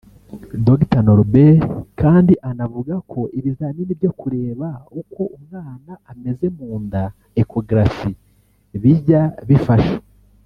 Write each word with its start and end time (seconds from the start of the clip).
Dr 0.67 1.01
Norbert 1.05 1.59
kandi 2.01 2.33
anavuga 2.49 2.93
ko 3.11 3.21
ibizamini 3.37 3.93
byo 3.99 4.11
kureba 4.19 4.67
uko 5.01 5.21
umwana 5.37 5.91
ameze 6.11 6.45
mu 6.57 6.69
nda 6.83 7.03
[Echography 7.41 8.11
]bijya 8.81 9.21
bifasha 9.47 9.97